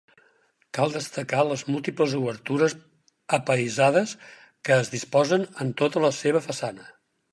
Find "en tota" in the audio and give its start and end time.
5.67-6.03